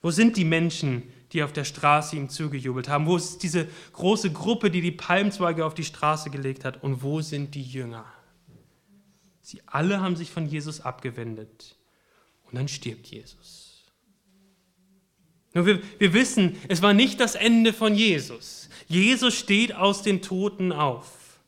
[0.00, 3.06] Wo sind die Menschen, die auf der Straße ihm zugejubelt haben?
[3.06, 6.82] Wo ist diese große Gruppe, die die Palmzweige auf die Straße gelegt hat?
[6.82, 8.04] Und wo sind die Jünger?
[9.50, 11.74] Sie alle haben sich von Jesus abgewendet.
[12.44, 13.84] Und dann stirbt Jesus.
[15.54, 18.68] Nur wir, wir wissen, es war nicht das Ende von Jesus.
[18.86, 21.40] Jesus steht aus den Toten auf.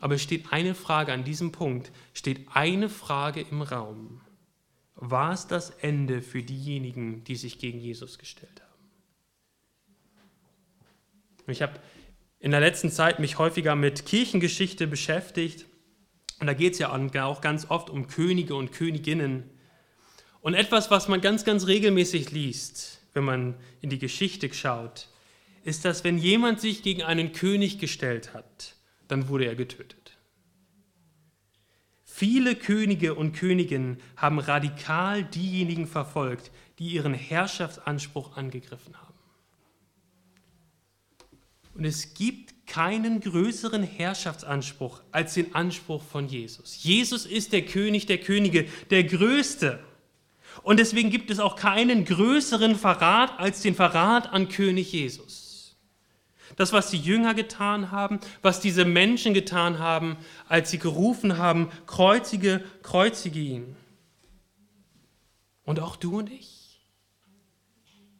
[0.00, 4.20] Aber es steht eine Frage an diesem Punkt, steht eine Frage im Raum.
[4.94, 8.66] War es das Ende für diejenigen, die sich gegen Jesus gestellt haben?
[11.50, 11.80] Ich habe
[12.38, 15.64] in der letzten Zeit mich häufiger mit Kirchengeschichte beschäftigt.
[16.40, 19.44] Und da geht es ja auch ganz oft um Könige und Königinnen.
[20.40, 25.08] Und etwas, was man ganz, ganz regelmäßig liest, wenn man in die Geschichte schaut,
[25.64, 28.76] ist, dass wenn jemand sich gegen einen König gestellt hat,
[29.08, 30.16] dann wurde er getötet.
[32.04, 39.14] Viele Könige und Königinnen haben radikal diejenigen verfolgt, die ihren Herrschaftsanspruch angegriffen haben.
[41.74, 46.82] Und es gibt keinen größeren Herrschaftsanspruch als den Anspruch von Jesus.
[46.82, 49.78] Jesus ist der König der Könige, der Größte.
[50.62, 55.76] Und deswegen gibt es auch keinen größeren Verrat als den Verrat an König Jesus.
[56.56, 60.16] Das, was die Jünger getan haben, was diese Menschen getan haben,
[60.48, 63.76] als sie gerufen haben, kreuzige, kreuzige ihn.
[65.64, 66.55] Und auch du und ich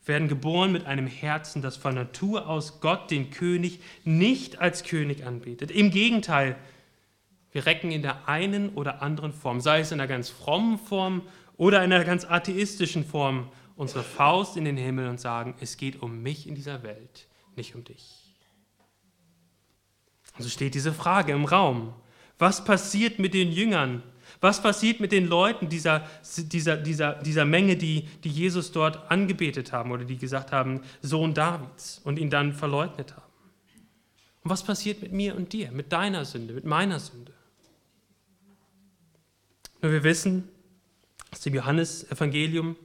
[0.06, 5.26] werden geboren mit einem Herzen, das von Natur aus Gott, den König, nicht als König
[5.26, 5.70] anbetet.
[5.70, 6.56] Im Gegenteil,
[7.52, 11.22] Wir recken in der einen oder anderen Form, sei es in einer ganz frommen Form
[11.56, 16.02] oder in einer ganz atheistischen Form, unsere Faust in den Himmel und sagen, es geht
[16.02, 18.34] um mich in dieser Welt, nicht um dich.
[20.36, 21.94] Und so steht diese Frage im Raum.
[22.36, 24.02] Was passiert mit den Jüngern?
[24.40, 29.72] Was passiert mit den Leuten dieser, dieser, dieser, dieser Menge, die, die Jesus dort angebetet
[29.72, 33.22] haben oder die gesagt haben, Sohn Davids und ihn dann verleugnet haben?
[34.42, 37.33] Und was passiert mit mir und dir, mit deiner Sünde, mit meiner Sünde?
[39.83, 40.49] Nur wir wissen
[41.33, 42.77] aus dem Johannesevangelium,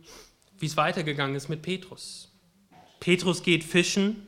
[0.60, 2.32] wie es weitergegangen ist mit Petrus.
[3.00, 4.28] Petrus geht fischen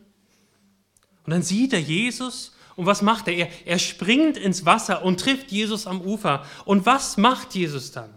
[1.26, 3.50] und dann sieht er Jesus und was macht er?
[3.66, 3.80] er?
[3.80, 6.46] Springt ins Wasser und trifft Jesus am Ufer.
[6.66, 8.14] Und was macht Jesus dann?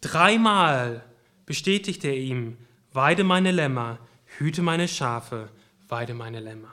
[0.00, 1.04] Dreimal
[1.44, 2.56] bestätigt er ihm,
[2.92, 3.98] weide meine Lämmer,
[4.38, 5.48] hüte meine Schafe,
[5.88, 6.72] weide meine Lämmer.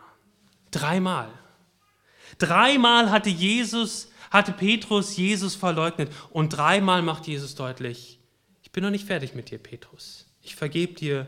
[0.72, 1.30] Dreimal.
[2.38, 6.12] Dreimal hatte Jesus hatte Petrus Jesus verleugnet.
[6.32, 8.20] Und dreimal macht Jesus deutlich,
[8.64, 10.26] ich bin noch nicht fertig mit dir, Petrus.
[10.42, 11.28] Ich vergebe dir.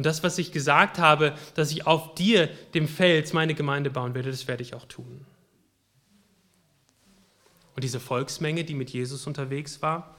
[0.00, 4.14] Und das, was ich gesagt habe, dass ich auf dir, dem Fels, meine Gemeinde bauen
[4.14, 5.26] werde, das werde ich auch tun.
[7.74, 10.16] Und diese Volksmenge, die mit Jesus unterwegs war,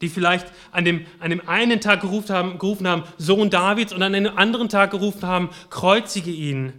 [0.00, 4.02] die vielleicht an dem, an dem einen Tag gerufen haben, gerufen haben, Sohn Davids, und
[4.02, 6.72] an einem anderen Tag gerufen haben, kreuzige ihn.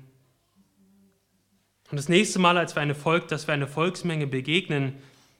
[1.92, 4.98] Und das nächste Mal, als wir eine Volk, dass wir eine Volksmenge begegnen,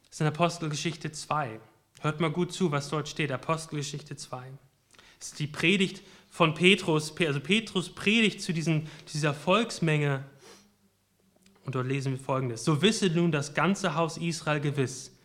[0.10, 1.60] ist in Apostelgeschichte 2.
[2.00, 4.42] Hört mal gut zu, was dort steht, Apostelgeschichte 2.
[5.20, 10.24] Das ist die Predigt von Petrus, also Petrus predigt zu diesen, dieser Volksmenge.
[11.66, 12.64] Und dort lesen wir folgendes.
[12.64, 15.16] So wisse nun das ganze Haus Israel gewiss,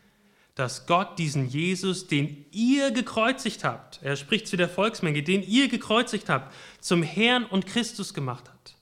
[0.55, 5.69] dass Gott diesen Jesus, den ihr gekreuzigt habt, er spricht zu der Volksmenge, den ihr
[5.69, 8.77] gekreuzigt habt, zum Herrn und Christus gemacht hat.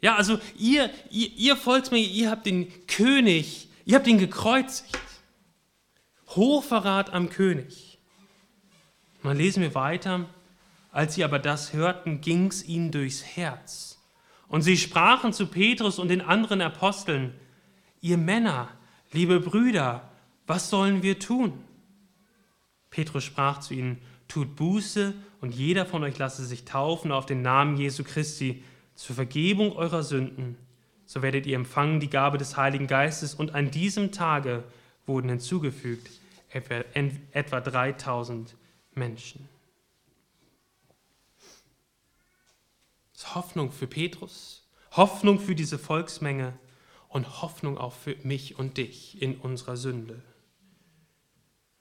[0.00, 4.98] Ja, also ihr, ihr, ihr Volksmenge, ihr habt den König, ihr habt ihn gekreuzigt.
[6.28, 7.98] Hochverrat am König.
[9.22, 10.28] Und dann lesen wir weiter.
[10.98, 14.02] Als sie aber das hörten, ging es ihnen durchs Herz.
[14.48, 17.34] Und sie sprachen zu Petrus und den anderen Aposteln,
[18.00, 18.68] ihr Männer,
[19.12, 20.10] liebe Brüder,
[20.48, 21.52] was sollen wir tun?
[22.90, 27.42] Petrus sprach zu ihnen, tut Buße und jeder von euch lasse sich taufen auf den
[27.42, 28.64] Namen Jesu Christi
[28.96, 30.56] zur Vergebung eurer Sünden,
[31.06, 34.64] so werdet ihr empfangen die Gabe des Heiligen Geistes und an diesem Tage
[35.06, 36.10] wurden hinzugefügt
[36.50, 38.56] etwa 3000
[38.96, 39.57] Menschen.
[43.18, 46.56] Ist Hoffnung für Petrus, Hoffnung für diese Volksmenge
[47.08, 50.22] und Hoffnung auch für mich und dich in unserer Sünde.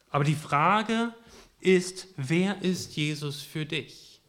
[0.10, 1.13] Aber die Frage
[1.60, 4.19] ist, wer ist Jesus für dich?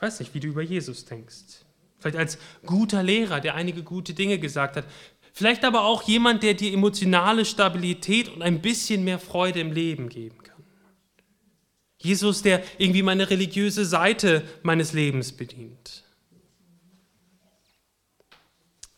[0.00, 1.64] weiß nicht, wie du über Jesus denkst.
[2.00, 4.84] Vielleicht als guter Lehrer, der einige gute Dinge gesagt hat.
[5.32, 10.10] Vielleicht aber auch jemand, der dir emotionale Stabilität und ein bisschen mehr Freude im Leben
[10.10, 10.53] geben kann.
[12.04, 16.04] Jesus, der irgendwie meine religiöse Seite meines Lebens bedient.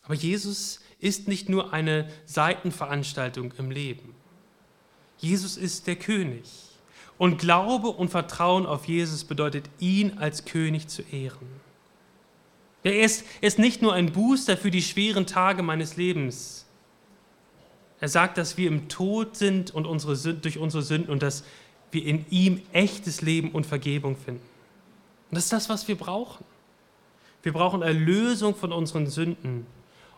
[0.03, 4.13] Aber Jesus ist nicht nur eine Seitenveranstaltung im Leben.
[5.17, 6.43] Jesus ist der König.
[7.17, 11.47] Und Glaube und Vertrauen auf Jesus bedeutet, ihn als König zu ehren.
[12.83, 16.65] Er ist, er ist nicht nur ein Booster für die schweren Tage meines Lebens.
[17.99, 21.43] Er sagt, dass wir im Tod sind und unsere, durch unsere Sünden und dass
[21.91, 24.45] wir in ihm echtes Leben und Vergebung finden.
[25.29, 26.43] Und das ist das, was wir brauchen.
[27.43, 29.65] Wir brauchen Erlösung von unseren Sünden.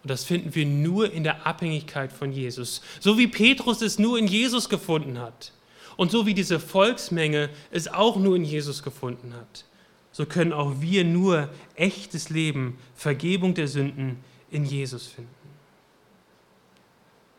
[0.02, 2.82] Und das finden wir nur in der Abhängigkeit von Jesus.
[3.00, 5.52] So wie Petrus es nur in Jesus gefunden hat.
[5.98, 9.66] Und so wie diese Volksmenge es auch nur in Jesus gefunden hat,
[10.12, 14.18] so können auch wir nur echtes Leben, Vergebung der Sünden
[14.50, 15.30] in Jesus finden.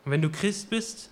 [0.04, 1.10] Und wenn du Christ bist,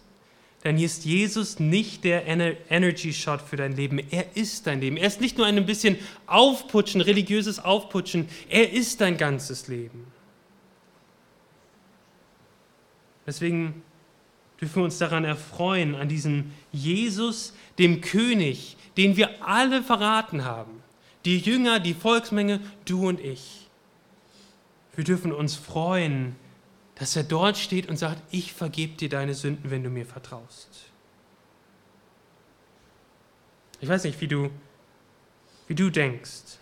[0.63, 4.01] dann ist Jesus nicht der Energy Shot für dein Leben.
[4.11, 4.97] Er ist dein Leben.
[4.97, 8.29] Er ist nicht nur ein bisschen Aufputschen, religiöses Aufputschen.
[8.49, 10.07] Er ist dein ganzes Leben.
[13.25, 13.83] Deswegen
[14.61, 20.83] dürfen wir uns daran erfreuen, an diesem Jesus, dem König, den wir alle verraten haben.
[21.25, 23.69] Die Jünger, die Volksmenge, du und ich.
[24.97, 26.35] Wir dürfen uns freuen,
[26.99, 30.69] dass er dort steht und sagt, ich vergebe dir deine Sünden, wenn du mir vertraust.
[33.81, 34.51] Ich weiß nicht, wie du,
[35.69, 36.59] wie du denkst.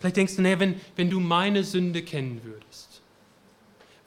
[0.00, 2.96] Vielleicht denkst du, naja, wenn, wenn du meine Sünde kennen würdest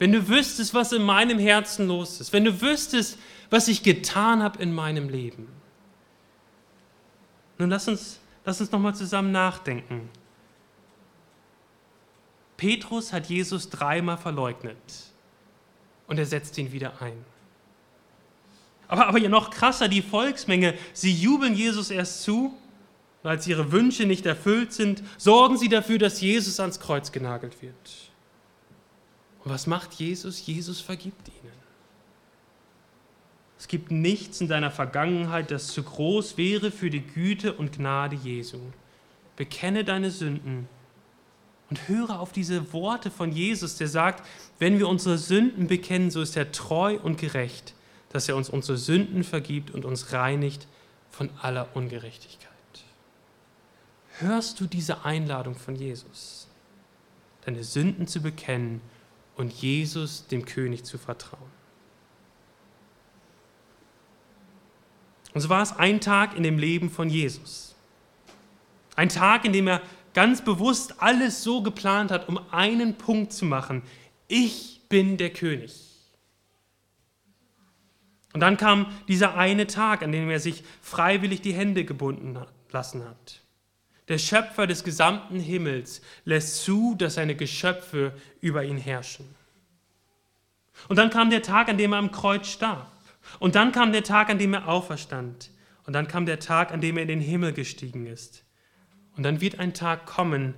[0.00, 3.18] wenn du wüsstest, was in meinem Herzen los ist, wenn du wüsstest,
[3.50, 5.46] was ich getan habe in meinem Leben.
[7.58, 10.08] Nun lass uns, lass uns nochmal zusammen nachdenken.
[12.60, 14.76] Petrus hat Jesus dreimal verleugnet
[16.06, 17.24] und er setzt ihn wieder ein.
[18.86, 22.54] Aber, aber ja noch krasser, die Volksmenge, sie jubeln Jesus erst zu,
[23.22, 27.62] und als ihre Wünsche nicht erfüllt sind, sorgen sie dafür, dass Jesus ans Kreuz genagelt
[27.62, 28.10] wird.
[29.42, 30.44] Und was macht Jesus?
[30.44, 31.54] Jesus vergibt ihnen.
[33.58, 38.16] Es gibt nichts in deiner Vergangenheit, das zu groß wäre für die Güte und Gnade
[38.16, 38.58] Jesu.
[39.36, 40.68] Bekenne deine Sünden
[41.70, 44.26] und höre auf diese Worte von Jesus, der sagt,
[44.58, 47.74] wenn wir unsere Sünden bekennen, so ist er treu und gerecht,
[48.10, 50.66] dass er uns unsere Sünden vergibt und uns reinigt
[51.10, 52.50] von aller Ungerechtigkeit.
[54.18, 56.48] Hörst du diese Einladung von Jesus,
[57.44, 58.80] deine Sünden zu bekennen
[59.36, 61.50] und Jesus, dem König, zu vertrauen?
[65.32, 67.76] Und so war es ein Tag in dem Leben von Jesus.
[68.96, 69.80] Ein Tag, in dem er
[70.14, 73.82] ganz bewusst alles so geplant hat, um einen Punkt zu machen.
[74.28, 75.90] Ich bin der König.
[78.32, 82.38] Und dann kam dieser eine Tag, an dem er sich freiwillig die Hände gebunden
[82.70, 83.40] lassen hat.
[84.08, 89.34] Der Schöpfer des gesamten Himmels lässt zu, dass seine Geschöpfe über ihn herrschen.
[90.88, 92.90] Und dann kam der Tag, an dem er am Kreuz starb.
[93.38, 95.50] Und dann kam der Tag, an dem er auferstand.
[95.86, 98.44] Und dann kam der Tag, an dem er in den Himmel gestiegen ist.
[99.16, 100.54] Und dann wird ein Tag kommen,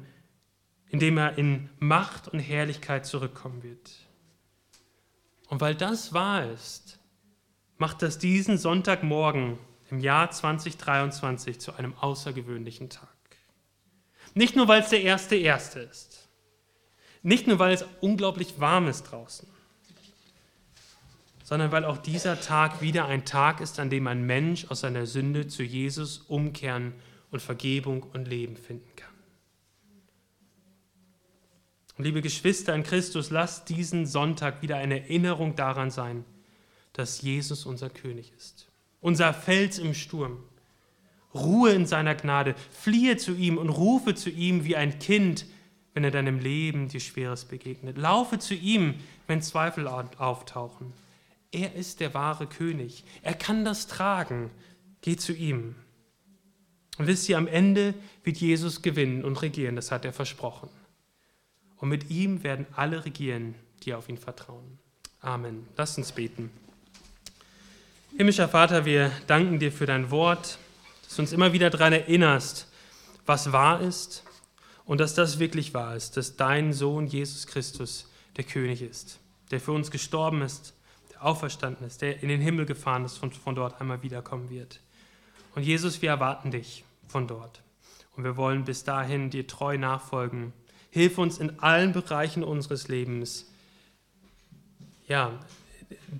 [0.90, 3.90] in dem er in Macht und Herrlichkeit zurückkommen wird.
[5.48, 6.98] Und weil das wahr ist,
[7.78, 9.58] macht das diesen Sonntagmorgen
[9.90, 13.08] im Jahr 2023 zu einem außergewöhnlichen Tag.
[14.34, 16.28] Nicht nur, weil es der erste erste ist.
[17.22, 19.48] Nicht nur, weil es unglaublich warm ist draußen.
[21.44, 25.06] Sondern weil auch dieser Tag wieder ein Tag ist, an dem ein Mensch aus seiner
[25.06, 26.94] Sünde zu Jesus umkehren
[27.32, 29.10] und Vergebung und Leben finden kann.
[31.98, 36.24] Und liebe Geschwister in Christus, lasst diesen Sonntag wieder eine Erinnerung daran sein,
[36.92, 38.68] dass Jesus unser König ist.
[39.00, 40.44] Unser Fels im Sturm
[41.34, 45.46] Ruhe in seiner Gnade, fliehe zu ihm und rufe zu ihm wie ein Kind,
[45.94, 47.98] wenn er deinem Leben dir Schweres begegnet.
[47.98, 48.94] Laufe zu ihm,
[49.26, 50.92] wenn Zweifel auftauchen.
[51.50, 53.04] Er ist der wahre König.
[53.22, 54.50] Er kann das tragen.
[55.02, 55.74] Geh zu ihm.
[56.98, 60.68] Und wisst ihr, am Ende wird Jesus gewinnen und regieren, das hat er versprochen.
[61.76, 64.78] Und mit ihm werden alle regieren, die auf ihn vertrauen.
[65.20, 65.66] Amen.
[65.76, 66.50] Lass uns beten.
[68.16, 70.58] Himmlischer Vater, wir danken dir für dein Wort
[71.12, 72.66] dass du uns immer wieder daran erinnerst,
[73.26, 74.24] was wahr ist
[74.86, 79.18] und dass das wirklich wahr ist, dass dein Sohn Jesus Christus der König ist,
[79.50, 80.72] der für uns gestorben ist,
[81.12, 84.80] der auferstanden ist, der in den Himmel gefahren ist und von dort einmal wiederkommen wird.
[85.54, 87.62] Und Jesus, wir erwarten dich von dort.
[88.16, 90.52] Und wir wollen bis dahin dir treu nachfolgen.
[90.90, 93.50] Hilf uns in allen Bereichen unseres Lebens,
[95.08, 95.38] ja,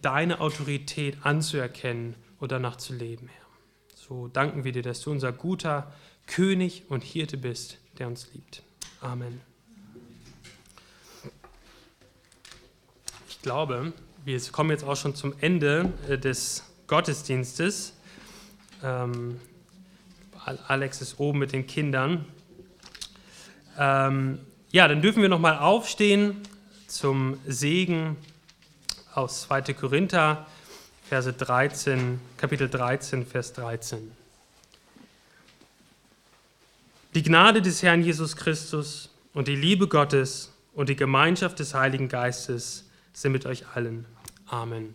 [0.01, 3.47] deine Autorität anzuerkennen und danach zu leben, Herr.
[3.95, 5.93] So danken wir dir, dass du unser guter
[6.27, 8.63] König und Hirte bist, der uns liebt.
[9.01, 9.41] Amen.
[13.29, 13.93] Ich glaube,
[14.25, 17.95] wir kommen jetzt auch schon zum Ende äh, des Gottesdienstes.
[18.83, 19.41] Ähm,
[20.69, 22.25] Alex ist oben mit den Kindern.
[23.79, 24.39] Ähm,
[24.71, 26.37] ja, dann dürfen wir nochmal aufstehen
[26.87, 28.17] zum Segen
[29.15, 29.75] aus 2.
[29.75, 30.47] Korinther
[31.13, 34.13] Verse 13, Kapitel 13, Vers 13.
[37.15, 42.09] Die Gnade des Herrn Jesus Christus und die Liebe Gottes und die Gemeinschaft des Heiligen
[42.09, 44.07] Geistes sind mit euch allen.
[44.47, 44.95] Amen.